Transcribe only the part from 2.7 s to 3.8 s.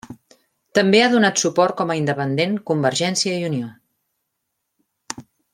Convergència i Unió.